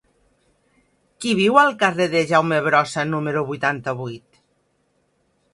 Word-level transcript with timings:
Qui 1.25 1.33
viu 1.41 1.59
al 1.65 1.75
carrer 1.83 2.07
de 2.15 2.23
Jaume 2.33 2.59
Brossa 2.71 3.07
número 3.13 3.47
vuitanta-vuit? 3.53 4.45